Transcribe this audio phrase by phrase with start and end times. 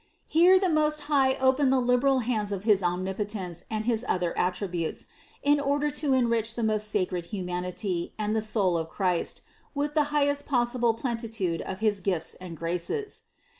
[0.27, 4.35] Here the Most High opened the liberal hands of his Omnipo tence and his other
[4.35, 5.05] attributes,
[5.43, 9.43] in order to enrich the most sacred humanity and the soul of Christ
[9.75, 13.21] with the highest possible plenitude of his gifts and graces.